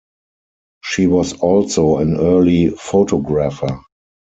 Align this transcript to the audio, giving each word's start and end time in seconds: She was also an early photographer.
She 0.83 1.05
was 1.05 1.33
also 1.33 1.97
an 1.97 2.17
early 2.17 2.69
photographer. 2.69 3.83